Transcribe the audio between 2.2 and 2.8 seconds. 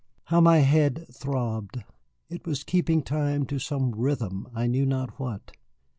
It was